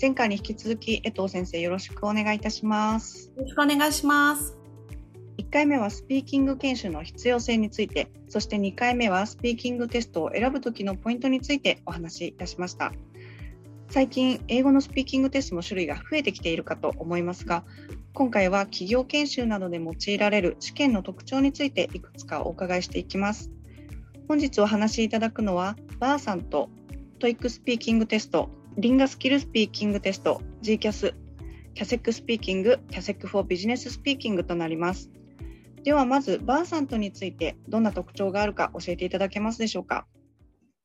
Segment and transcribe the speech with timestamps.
[0.00, 3.30] 前回に引き続き江藤先生よろしくお願いいたします。
[3.36, 4.56] よろしくお願いします。
[5.36, 12.94] 1回目はスピーキング研修の必要性についてそして2回目はスピーキングテストを選ぶ時のポイントについてお話しいたしました。
[13.90, 17.64] 最近英語のスピーキングテストの種類が増えてきているかと思いますが
[18.14, 23.50] 今回は企業研修などで用いられる試験の特徴についていくつかお伺いしていきます。
[24.28, 26.70] 本日お話しいただくのはバーさんと
[27.18, 28.48] トイックスピーキングテスト
[28.80, 31.12] リンガスキルスピーキングテスト GCAS
[31.74, 35.10] キャセックスピーキングキャセックフォービジネススピーキングとなります
[35.84, 40.06] ではまず Versant についてどんな特徴があるか教えていただけますでしょうか？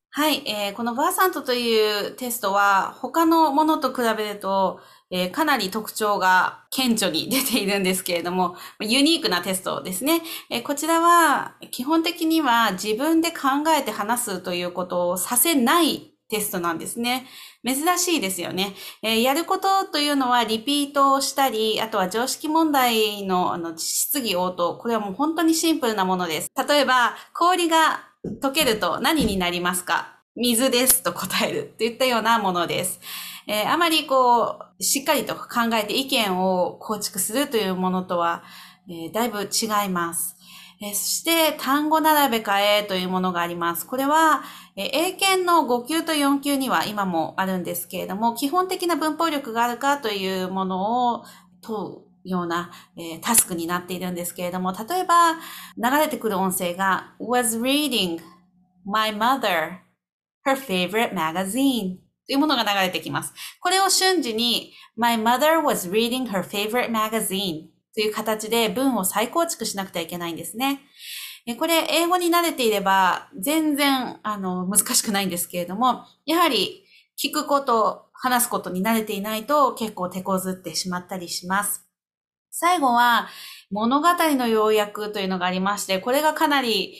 [0.09, 10.21] はい、えー、この Versant というテストは他のものと比べると、えー、かなり特徴が顕著に出ているんですけれども、ユニークなテストですね。
[10.49, 17.27] えー、こちらは基本的には自分で考えて話すということをさせないテストなんですね。
[17.65, 18.75] 珍しいですよね。
[19.01, 24.77] えー、やることというのはリピートをしたり、あとは常識問題のあの質疑応答。
[24.77, 26.51] これはもう本当にシンプルなものです。
[26.67, 28.03] 例えば、氷が
[28.41, 30.19] 溶けると何になりますか？
[30.35, 32.99] 水ですと答えるといったようなものです。
[33.47, 38.43] えー、あまりこう、しっかりと考えて意見を構築するというものとは、
[38.89, 40.34] えー、だいぶ違います。
[40.81, 43.87] え、そして単語並べ替えというものがあります。
[43.87, 44.43] これは、
[44.75, 51.23] え英検の5級と4級には今もあるんですけれども、基本的な文法力があるかというものを
[51.61, 55.33] 問うような、えー、タスクになっているんですけれども、例えば
[55.77, 58.19] 流れてくる音声が was reading
[58.83, 59.77] my mother
[60.45, 63.33] her favorite magazine というものが流れてきます。
[63.59, 70.81] これを瞬時に my mother was reading her favorite magazine という形で文を再構築しなくてはいけないんですね。
[71.57, 76.83] これ、英語に慣れていれば、全然、あの、難しくないんですけれども、やはり、
[77.23, 81.85] 聞くこと、話すことに慣れていないと結構手こずってしまったりします。
[82.49, 83.27] 最後は、
[83.69, 86.95] 物語の要約というのがありまして、これがかなり、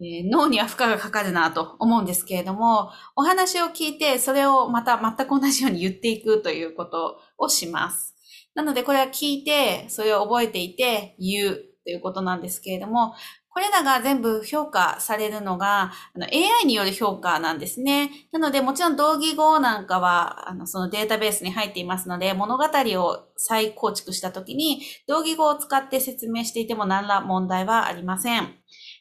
[0.00, 8.14] えー、脳には負荷がかかるなと思うんですけれども、お話を聞いて、それをまた全く同じように言っていくということをします。
[8.54, 13.14] なので、これは聞いて、それを覚えていて、言うということなんですけれども、
[13.52, 18.10] これらが全部評価されるのが、の AI による評価なんですね。
[18.30, 28.54] なので、もちろん同義語なんかは、あの、そのデータベースに入っていますので、物語を再構築したときに、同義語を使って説明していても何ら問題はありません。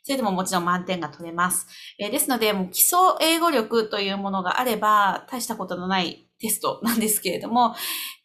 [0.04, 1.68] それでももちろん満点が取れます。
[2.00, 7.76] えー、ですので、もう基礎英語力というものがあれば、大したことのないテストなんですけれども、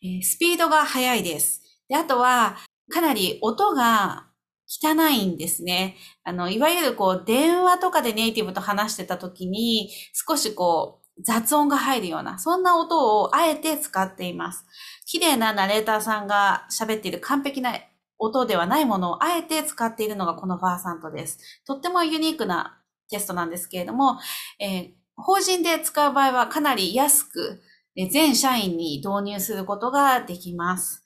[0.03, 1.63] えー、スピードが速いです。
[1.89, 2.57] で、あとは、
[2.91, 4.27] かなり音が
[4.69, 5.97] 汚いんですね。
[6.23, 14.65] あの、いわゆるこう、電話とかでネイティブと話してた時に、少しこう、雑音が入るような、そんな音をあえて使っています。
[15.07, 17.77] 綺麗なナレーターさんが喋っている完璧な
[18.19, 21.39] 音ではないものをあえて使っているのがこのバーサントです。
[21.67, 24.19] とってもユニークなテストなんですけれども、
[24.59, 27.61] えー、法人で使う場合はかなり安く、
[28.11, 31.05] 全社員に導入することができます。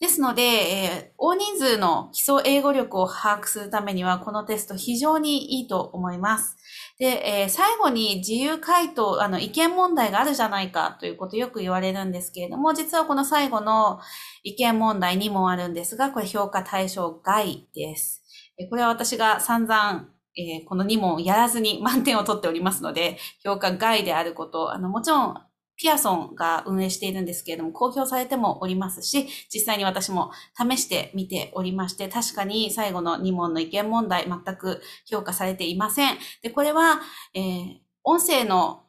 [0.00, 6.56] ですので、えー、大人数の基礎英語力を把握するためには、このテスト非常にいいと思います。
[6.98, 14.00] で、えー、最後に自由回答、あの、意見問題があるじゃないかということよく言われるんですけれども、実はこの最後の
[14.42, 18.22] 意見問題2問あるんですが、これ評価対象外です。
[18.68, 25.36] これは私が散々えー、この2問やらずに満点を取っておりますので、評価外であること、あの、もちろん
[25.76, 36.18] ピアソンが運営しているんですけれども、公表されてもおりますし、実際に私も試してみておりまして、確かに最後の2問の意見問題、全く評価されていません。
[36.42, 37.00] で、これは、
[37.34, 38.84] えー、音声の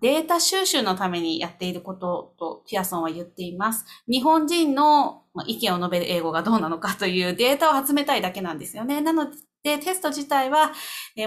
[0.00, 3.86] データ収集のためにやっていることとピアソンは言っています。
[4.06, 9.00] 日本人の意見を述べる英語がどうなのかというデータを集めたいだけなんですよね。
[9.00, 9.28] なの
[9.62, 10.72] で、テスト自体は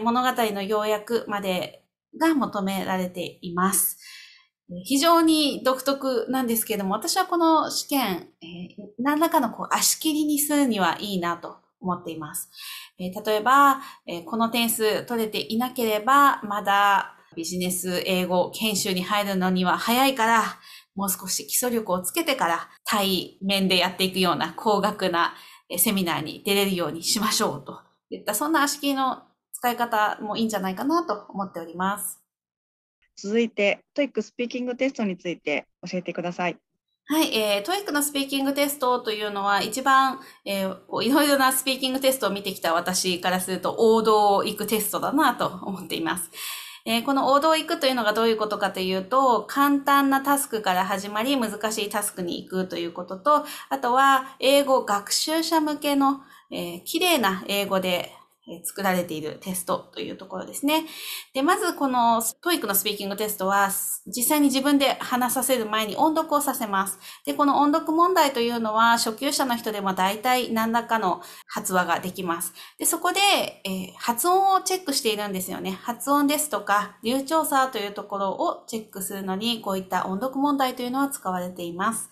[0.03, 1.83] 物語の要約まで
[2.19, 3.97] が求められています。
[4.83, 12.49] 非常に独特なんですけれども、私はこの試験、えー、何らかのこう足切りにするにはいいなと思っています。
[12.97, 20.43] えー、例えば、えー、この点数取れていなければ、まだビジネス英語研修に入るのには早いから、
[20.95, 25.35] もう少し基礎力をつけてから対面でやっていくような高額な
[25.77, 32.24] セミナーに出れるようにしましょうといった、そんな足切りの使い方もいいんじゃないかなと思っております。
[33.17, 36.57] 続いて、 TOEIC スピーキングテストについて教えてください。
[37.07, 46.31] はい、えー、 TOEIC のスピーキングテストというのは一番、えー、いろいろなスピーキングテストを見てきた私からすると王道を行くテストだなと思っています。
[46.87, 56.21] えー、この王道行くというのがどういうことかというと、簡単なタスクから始まり、難しいタスクに行くということと、あとは、英語学習者向けの、
[56.51, 58.11] えー、綺麗な英語で
[58.63, 60.85] 作られているテストというところですね。
[61.33, 63.69] で、まずこの TOEIC のスピーキングテストは、
[64.07, 66.99] 実際に自分で話させる前に音読をさせます。
[67.25, 72.53] で、この音読問題というのは、初級者の人でも大体何らかの発話ができます。
[72.77, 73.19] で、そこで、
[73.65, 75.79] えー、発音をチェックしているんですよね。
[75.81, 82.09] 発音ですとか、流暢さというところをチェックするのに、こういった音読問題というのは使われています。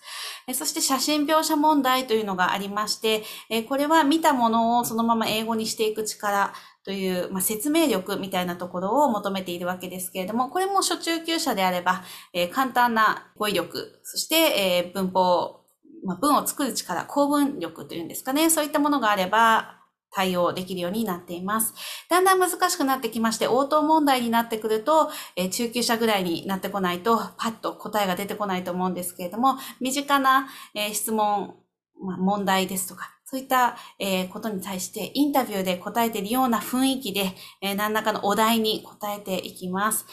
[0.52, 6.52] そして写真描写問題というのがありましてえ、これは見たものをそのまま英語にしていく力力
[6.84, 15.60] という、まあ、説明力みたいなところを求めているわけですけれども、これも初中級者であれば、えー、簡単な語彙力、そして、えー、文法、
[16.04, 19.80] まあ、文を作る力、構文力というんですかね、そういったものがあれば、
[20.14, 21.74] 対応できるようになっています。
[22.08, 31.56] だんだん難しくなってきまして、応答問題になってくると、えー、中級者ぐらいになってこないと、パッと答えが出てこないと思うんですけれども、身近な、えー、質問、
[32.00, 40.06] まあ、問題ですとか、そういった、えことに対してインタビューで答えているような雰囲気で、え何らかのお題に答えていきます。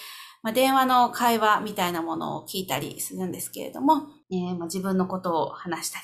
[0.44, 6.00] まあ、電話の会話みたいなものを聞いたりするんですけれども、えま、自分のことを話した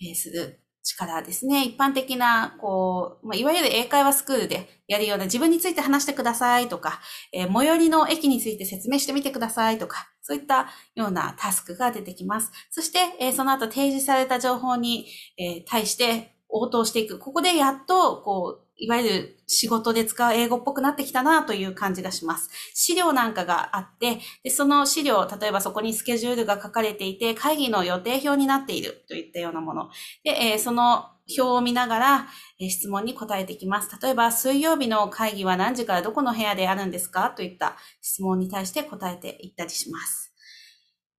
[0.00, 1.64] り、えする力ですね。
[1.64, 7.00] 一般的な、こう、まあ、いわゆる英会話スクールでやるような自分について話してくださいとか、
[7.32, 12.50] えー、最寄りの駅について説明してみてくださいとか、そういったようなタスクが出てきます。
[12.70, 15.06] そして、えー、その後提示された情報に、
[15.36, 17.18] えー、対して応答していく。
[17.18, 22.48] ここでやっと、こう、いわゆる仕事で使う英語っぽくなってきたなという感じがします。
[22.74, 29.88] 資料なんかがあって、でその資料、例えばそこにスケジュールが書かれていて、会議の予定表になっているといったようなもの。
[30.22, 32.28] で、えー、その表を見ながら、
[32.60, 33.90] えー、質問に答えていきます。
[34.00, 37.30] 例えば、水曜日の会議は何時からどこの部屋であるんですか？
[37.30, 40.27] といった質問に対して答えていったりします。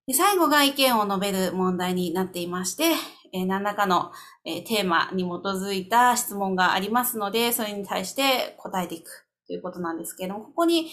[0.09, 2.93] で最後が意見を述べる問題になっていまして、
[3.31, 4.11] えー、何らかの、
[4.43, 10.89] えー、テーマに基づいた質問がありますので、それに対して答えていくということなんですけれども、ここに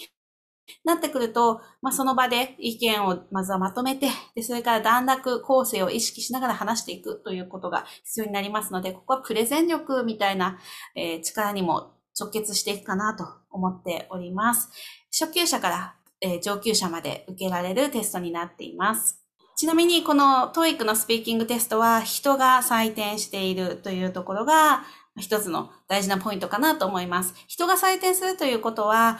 [0.85, 10.59] なってくると、まあ、その場で意見をまずはまとめて、で、それから段落構成を意識しながら話していくということが必要になりますので、ここはプレゼン力みたいな、
[10.95, 14.69] えー、力にも直結していくかなと思っております。
[15.11, 19.21] 初級者から、えー、上級者まで受けられるテストになっています。
[19.55, 24.83] ちなみにこの TOEIC のスピーキングテストは人が採点しているというところが
[25.17, 27.33] 一つの大事なポイントかなと思います。
[27.47, 29.19] 人が採点するということは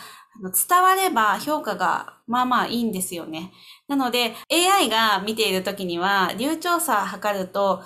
[0.69, 3.51] 伝われば評価がまあまあいいんですよね。
[3.87, 7.81] なので AI が見ているときには流暢さを測ると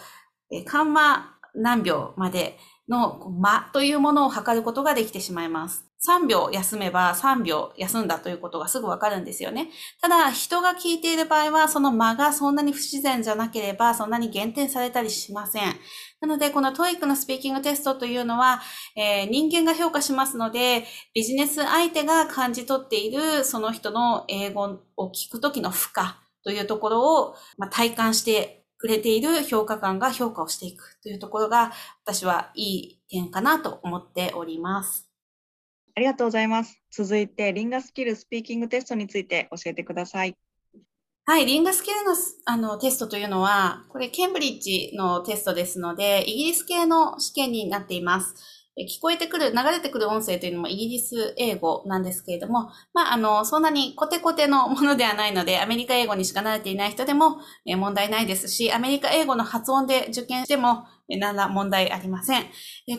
[0.66, 2.58] カンマ何秒まで
[2.90, 5.91] の間というものを測ることができてしまいます。
[6.08, 9.70] 3秒休めば3秒休んだということがすぐわかるんですよね。
[10.02, 15.76] ただ、人が聞いている場合は、その間がそんなに不自然じゃなければ、そんなに減点されたりしません。
[16.20, 18.62] なので、この TOEIC のスピーキングテストというのは、
[18.96, 26.06] えー、人間が評価しますので、ビジネス相手が感じ取っているその人の英語を聞くときの負荷
[26.44, 31.72] というところを、まあ、体感してくれている評価官が評価をしていくというところが、
[32.04, 35.11] 私はいい点かなと思っております。
[35.96, 36.80] ありがとうございます。
[36.92, 40.36] 続いて、リンガスキルスピーキングテストについて教えてください。
[41.26, 42.14] はい、リンガスキルの
[42.46, 48.36] あのテストというのは、これケンブリッジのテストですので、イギリス系の試験になっています。
[48.80, 62.46] 聞こえてくる、流れてくる音声というのもイギリス英語なんですけれども、まあ、あの、そんなにコテコテのものではないので、アメリカ英語にしか慣れていない人でも、え問題ないですし、アメリカ英語の発音で受験しても、何ら問題ありません。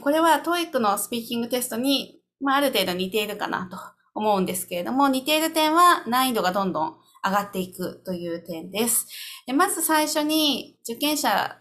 [0.03, 3.79] これは TOEIC のスピーキングテストにまあ、ある程度似ているかなと
[4.15, 9.07] 思うんですけれども、似ている点は難易度がどんどん上がっていくという点です。
[9.47, 11.59] でまず最初に受験者、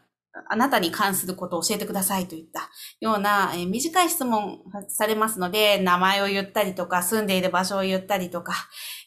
[0.50, 2.70] あなたに関することを教えてくださいといった
[3.02, 8.54] ような、え短い質問されますので、名前を言ったりとか、住んでいる場所を言ったりとか、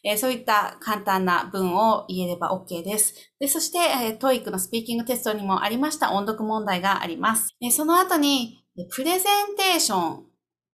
[0.03, 3.15] えそういった簡単な文を言えれば OK です。
[3.39, 7.55] でそして、え TOEIC のスピーキングテストにもありました音読問題があります。
[7.59, 10.25] えその後に、プレゼンテーション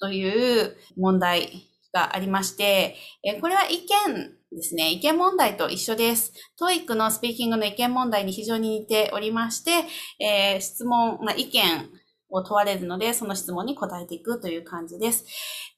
[0.02, 2.96] という問題がありまして、
[3.40, 4.92] これは意見ですね。
[4.92, 6.34] 意見問題と一緒です。
[6.60, 9.86] TOEIC のスピーキングの意見問題に非常に似ておりまして、
[10.20, 11.90] え、質問、ま、意見
[12.32, 15.26] を問われるので、その質問に答えていくという感じです。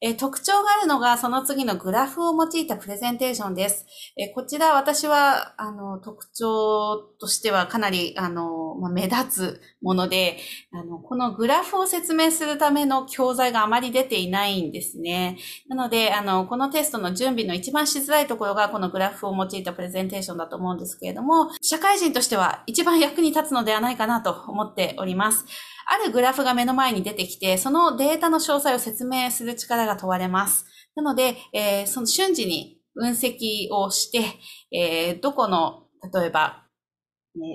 [0.02, 3.86] え、特徴があるのが、その次のグラフを用いたプレゼンテーションです。
[4.18, 10.38] え、こちら私は、あの、特徴としてはかなり、あの、まあ、目立つもので、
[10.74, 15.38] あの、このグラフを説明するための教材があまり出ていないんですね。
[15.70, 25.46] なので、あの、このテストの準備の一番しづらいところが、このグラフを用いたプレゼンテーションだと思うんですけれども、社会人としては一番役に立つのではないかなと思っております。
[25.86, 30.66] あるグラフが目の前に出てきて、そのデータの詳細を説明する力が問われます。
[30.96, 34.40] なので、えー、その瞬時に分析をして、
[34.72, 36.64] えー、どこの、例えば、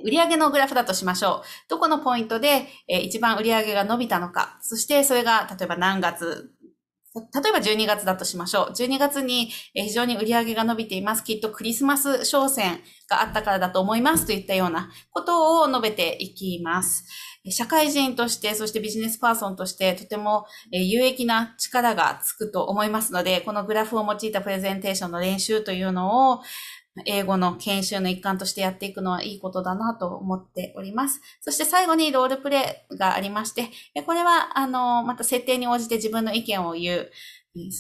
[0.04, 1.70] 売上のグラフだとしましょう。
[1.70, 4.58] どこのポイントで、えー、一番売上が伸びたのか。
[4.61, 6.50] そしてそれが例えば何月
[7.14, 8.73] 例えば12月だとしましょう。
[8.73, 11.25] 12月に非常に売り上げが伸びています。
[11.25, 17.06] きっとクリスマス商戦があったからだと思いますといったようなことを述べていきます。
[17.50, 26.40] 社会人として、そしてビジネスパーソンとしてとても有益な力がつくと思いますので、このグラフを用いたプレゼンテーションの練習というのを
[27.04, 31.20] 英語の研修の一環としてやっていくのはいいことだなと思っております。
[31.40, 33.70] そして最後にロールプレイがありまして、
[34.04, 37.10] これは、あの、また設定に応じて自分の意見を言う、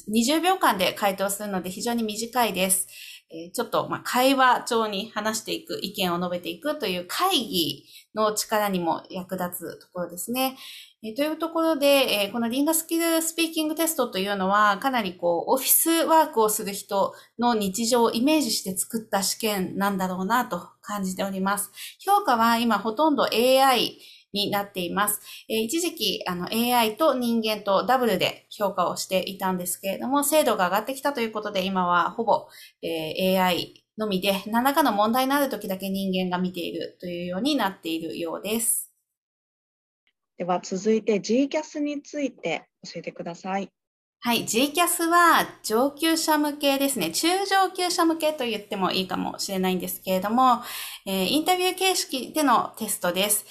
[0.08, 2.88] 20秒間で回答するので非常に短いです。
[3.30, 10.56] えちょっと、ま会話帳に話していく、意見を述べていくという会議の力にも役立つところですね。
[11.02, 21.70] えというところで、えこのリンガスキルスピーキングテストというのは、かなりこう、オフィスワークをする人の日常をイメージして作った試験なんだろうなと感じております。
[21.98, 23.98] 評価は今ほとんど AI
[24.32, 25.20] になっています。
[25.48, 32.48] え一時期、あの、AI と人間とダブルで評価をしていたんですけれども、精度が上がってきたということで、今はほぼ、
[32.82, 32.90] えー
[33.38, 38.92] AI のみで、何らかの問題のある時だけ人間が見ているというようになっているようです。
[40.38, 43.70] では続いて GCAS について教えてください。
[44.20, 44.44] はい。
[44.44, 47.12] GCAS は上級者向けですね。
[47.12, 50.60] 中上級者向けと言ってもいいかもしれないんですけれども、
[51.06, 53.46] えー、インタビュー形式でのテストです。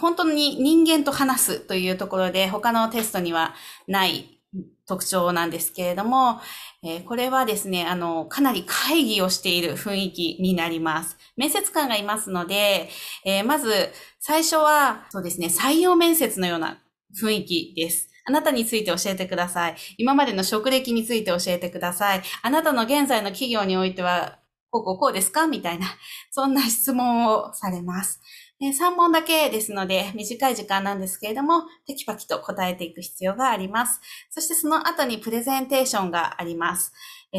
[0.00, 3.54] 本当に人間と話すというところで他のテストには
[3.86, 4.40] ない
[4.86, 6.40] 特徴なんですけれども、
[6.82, 11.18] えー、これはですね、あの、かなり会議をしている雰囲気になります。
[11.36, 12.88] 面接官がいますので、
[13.26, 16.78] えー、まず最初は、そうですね、採用面接のような
[17.20, 18.08] 雰囲気です。
[18.26, 19.76] あなたについて教えてください。
[19.98, 22.22] 今までの職歴について教えてください。
[22.42, 24.38] あなたの現在の企業においては、
[24.70, 25.46] こうこうこうですか？
[25.46, 25.86] みたいな、
[26.30, 28.20] そんな質問をされます。
[28.60, 34.00] 3問だけですので、短い時間なんですけれども、テキパキと答えていく必要があります。
[34.30, 36.92] そしてその後にプレゼンテーションがあります。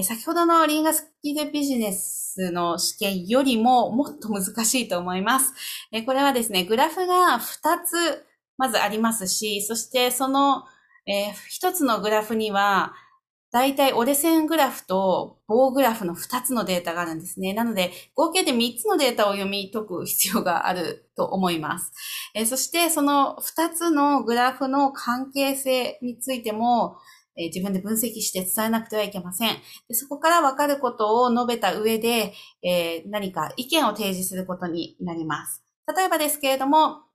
[0.04, 5.54] 先ほどのリンガスキルビジネスの試験よりももっと難しいと思います。
[6.06, 8.26] これはですね、グラフが2つ
[8.58, 10.64] まずありますし、そしてその、
[11.08, 12.94] え1つのグラフには、
[13.50, 17.54] 大体折れ線グラフと棒グラフの2つのデータがあるんですね。
[17.54, 21.94] なので、合計で3つのデータを読み解く必要があると思います。
[22.36, 26.98] えそして、その2つのグラフの関係性についても、
[27.38, 29.58] え自分で分析して伝えなくてはいけません。
[29.88, 35.64] でそこから分かることを述べた上で、え何か意見を提示することになります。
[35.96, 37.07] 例えばですけれども、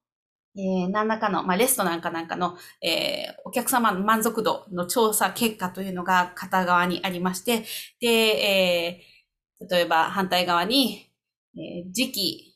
[0.57, 7.65] えー、何らかの、まあ、レストランかなんかの、えー、お客様の満足度の調査結果というのが片側にありまして、
[8.01, 11.11] で、えー、例えば反対側に、
[11.57, 12.49] えー、時期、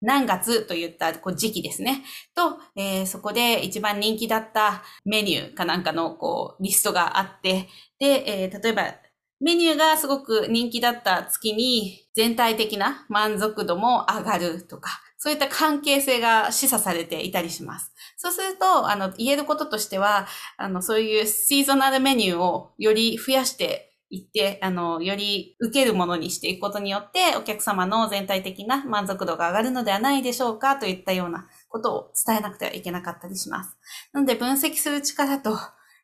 [0.00, 2.04] 何月といったこう時期ですね。
[2.34, 8.94] と、えー、そこで一番人気だったメニューかなんかのこうリストがあって、で、えー、例えば
[9.40, 14.90] メニューがすごく人気だった月に全体的な満足度も上がるとか、
[15.24, 17.94] そういった関係性が示唆されていたりします。
[18.18, 20.26] そうすると、あの、言えることとしては、
[20.58, 33.78] あの、そういうシーズナルメニューをより増やしていって、あの、より受けるものにしていくことによって、お客様の全体的な満足度が上がるのではないでしょうかといったようなことを伝えなくてはいけなかったりします。
[34.12, 35.56] なので、分析する力と、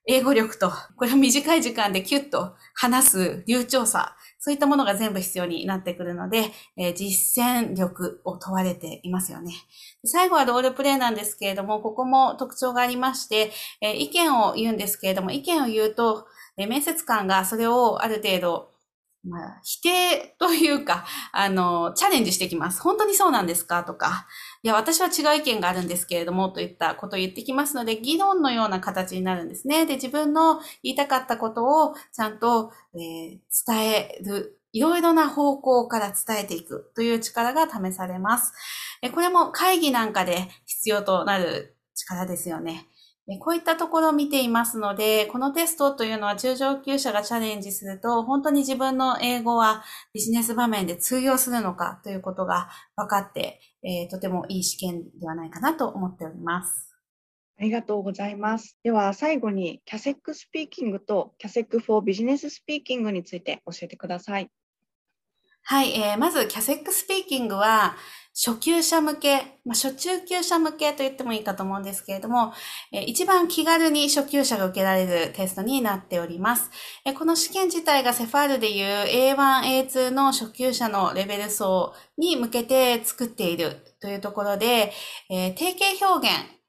[0.07, 9.53] 英語力と、これは短い時間でキュッと話す流暢さ、そういったものが全部必要になってくるので、えー、実践力を問われていますよね。
[10.05, 13.53] 最後はロールプレイなんですけれども、ここも特徴がありまして、
[13.83, 16.27] えー、意見を言うんですけれども、意見を言うと、
[16.57, 18.70] えー、面接官がそれをある程度、
[19.23, 22.81] まあ、否定というか、 あの、チャレンジしてきます。
[22.81, 23.85] 本当にそうなんですか？
[23.85, 24.27] とか、
[24.63, 29.85] いや、私は違う意見があるんですけれども、といったことを言ってきますので、議論のような形になるんですね。
[29.85, 34.57] で、自分の言いたかったことをちゃんと、えー、伝える。
[34.73, 38.53] いろいろな方向から伝えていくという力が試されます。
[39.13, 42.87] これも会議なんかで必要となる力ですよね。
[43.39, 56.91] こういったところを見ていますので、このテストというのは中上級者がチャレンジすると、本当に自分の英語はビジネス場面で通用するのかということが分かって、えー、とてもいい試験ではないかなと思っております。
[57.61, 58.79] ありがとうございます。
[58.83, 64.51] では最後に CASEC スピーキングと CASEC for Business Speaking について教えてください。
[65.63, 67.97] はい、えー、まず CASEC スピーキングは
[68.43, 72.55] 初級者向け、まあ、初中級者向けと言ってもいいかと思うんですけれども、
[72.91, 76.71] えー、一番気軽に初級者が受けられるテストになっております。
[77.05, 79.37] え、この試験自体がセファールでいう A1、
[79.87, 84.91] A2 の初級者のレベル層に向けて作っているというところで、
[85.29, 86.60] え、定型表現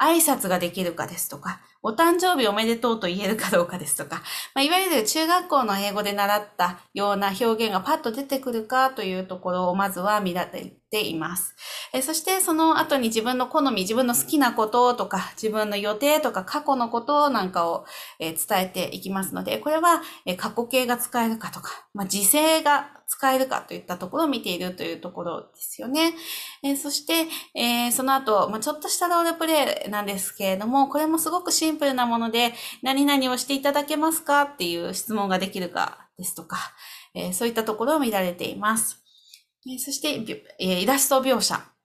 [0.00, 4.22] 挨拶ができるかですとか、お誕生日おめでとうと言えるかどうかですとか、
[4.54, 11.54] まあ、いわゆる中学校の英語で習ったような表現がパッと出てくるかというところをまずは見られています。
[11.92, 17.86] えそしてその後に自分の好み、自分の好きなこととか、自分の予定とか過去のことなんかを、
[18.18, 26.12] え伝えていきますので、これは、え過去形が使えるかとか、まあ、時制が使えるかといったところを見ているというところですよね。
[26.62, 36.58] えそして、えその後、まあ、ちょっとしたロールプレイなんですけれども、これもすごくシンプルなもので、何々をしていただけますかっていう質問ができるかですとか、
[37.14, 39.02] えそういったところを見られています。
[39.66, 41.77] えそして、えイラスト描写。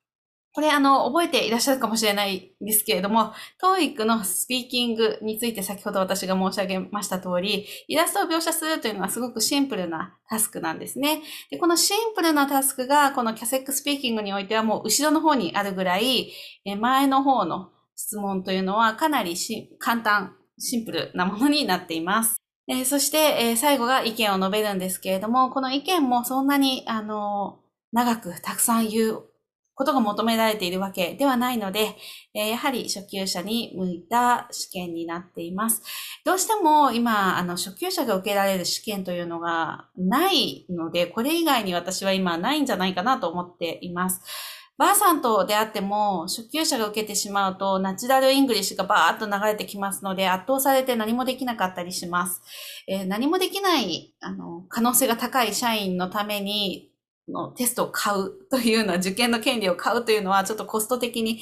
[0.54, 11.24] これ、あの、覚えていらっしゃるかもしれないんですけれども、TOEIC のスピーキングについて先ほど私が申し上げました通り、イラストを描写するというのはすごくシンプルなタスクなんですね。
[11.50, 16.32] でこのシンプルなタスクが、この CASEC スピーキングにおいてはもう後ろの方にあるぐらい、
[16.80, 19.36] 前の方の質問というのはかなり
[19.80, 22.38] 簡単、シンプルなものになっています。
[22.68, 27.60] えそして、え最後が意見を述べるんですけれども、この意見もそんなに、あの、
[27.92, 29.24] 長くたくさん言う
[29.76, 31.96] ことが求められているわけではないので、
[32.34, 35.82] えやはり初級者に向いた試験になっています。
[36.26, 44.22] どうしても今、あの、初級者が受けられる試験というのがないので、これ以外に私は今ないんじゃないかなと思っています。
[44.76, 52.42] Versant であっても、初級者が受けてしまうと、 natural English がバーッと流れてきますので、圧倒されて何もできなかったりします。
[52.88, 56.90] えー、何もできない、あの、可能性が高い社員のために、
[57.28, 61.42] のテストを買うというのは、受験の権利を買うというのは、ちょっとコスト的に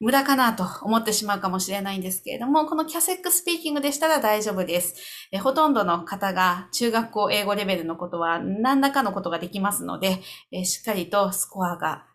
[0.00, 5.28] 無駄かなと思ってしまうかもしれないんですけれども、この CASEC スピーキングでしたら大丈夫です。
[5.32, 10.20] えほとんどの方が中学校英語レベルのことは何らかのことができますので、
[10.52, 12.06] えしっかりとスコアが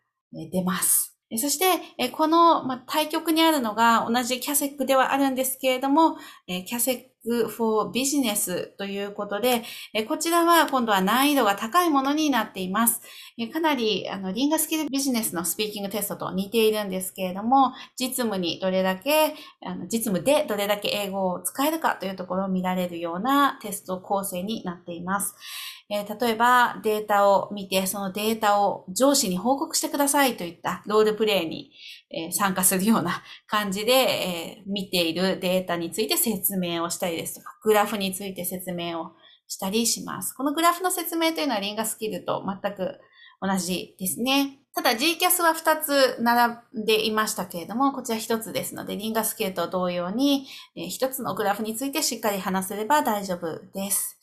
[0.52, 1.18] 出ます。
[1.38, 6.18] そして、この対極にあるのが同じ CASEC ではあるんですけれども、
[6.48, 7.02] CASEC
[7.50, 9.64] for Business ということで、
[10.08, 13.02] こちらは今度は難易度が高いものになっています。
[13.54, 25.36] かなり、あの、リンガスキルビジネスのスピーキングテストと似ているんですけれども、実務にどれだけ、あの実務でどれだけ英語を使えるかというところを見られるようなテスト構成になっています。
[25.92, 31.72] えー、例えばデータを見て、そのデータを上司に報告してくださいといったロールプレイに、
[32.12, 39.14] え、参加するような感じで、え、見ているデータについて説明をしたりですとか、グラフについて説明を
[39.48, 40.34] したりします。
[40.34, 43.00] このグラフの説明というのはリンガスキルと全く
[43.42, 44.60] 同じですね。
[44.76, 50.46] ただ GCAS は2つ並んでいましたけれども、こちら1つですので、リンガスキルと同様に、
[50.78, 54.19] 1つのグラフについてしっかり話せれば大丈夫です。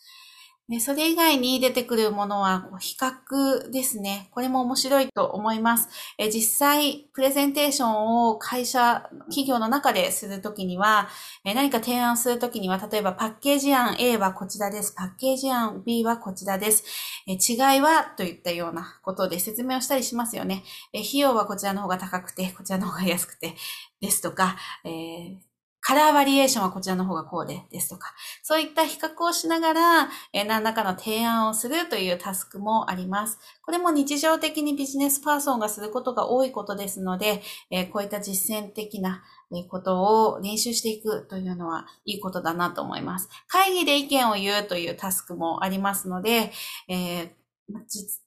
[0.69, 4.29] でそれ以外に出てくるものは比較ですね。
[4.33, 5.89] これも面白いと思います。
[6.19, 11.09] え実際、プレゼンテーションを会社、企業の中でするときには、
[11.45, 14.93] え何か提案するときには、例えばパッケージ案 A はこちらです。
[14.93, 16.83] パッケージ案 B はこちらです。
[17.29, 20.65] え違いはといったようなことで説明をしたりしますよね。
[20.93, 23.55] え費用はこちらの方が高くて、こちらの方が安くて、
[24.01, 25.46] ですとか、えー
[25.87, 33.39] カラーバリエーションはこちらの方がこうで、ですとか、そういった比較をしながら、え何らかの提案をするというタスクもあります。
[33.63, 39.23] これも日常的にビジネスパーソンがすることが多いことですので、えこういった実践的な
[39.69, 43.29] ことを練習していくというのはいいことだなと思います。
[43.47, 46.51] 会議で意見を言うというタスクもありますので、
[46.89, 47.31] えー、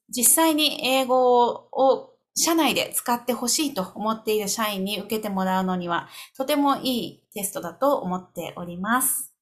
[0.08, 9.34] 実際に英語を社内で使ってほしいと思っている社員に受けてもらうのには、とてもいいテストだと思っております。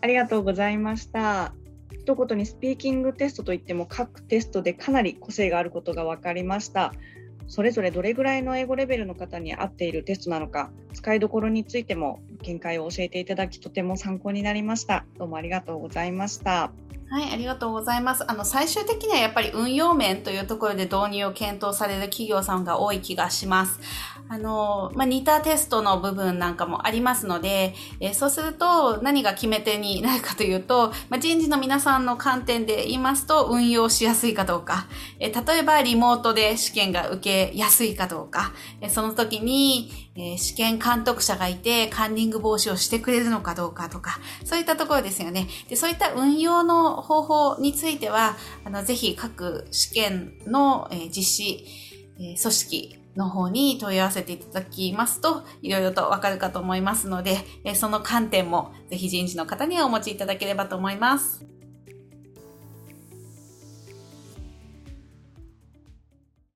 [0.00, 1.54] ありがとうございました。
[1.92, 6.92] 一言にスピーキングテストといっても各テストでかなり個性があることが分かりました。
[7.48, 15.06] それぞれどれぐらいの英語レベルの方に合っているテストなのか、使いどころについても見解を教えていただき、とても参考になりました。
[15.16, 16.72] どうもありがとうございました。
[17.08, 18.28] はい、ありがとうございます。
[18.28, 23.78] あの、最終的にはやっぱり運用面というところで導入を検討される企業さんが多い気がします。
[24.28, 34.88] あの、まあ、似たテストの部分なんかもありますので、え、そうすると何が決め手になるかというと、まあ、人事の皆さんの観点で言いますと運用しやすいかどうか、
[35.20, 45.46] え、例えばリモートで試験が受けやすいかどうか、え、その時に、え試験監督者がいてカンニング防止をしてくれるのかどうかとか、そういったところですよね。
[45.68, 51.66] でそういった運用の方法については、あのぜひ各試験の、え実施、
[52.18, 61.55] え組織の方に問い合わせていただきますと、いろいろとわかるかと思いますので、えその観点もぜひ人事の方にはお持ちいただければと思います。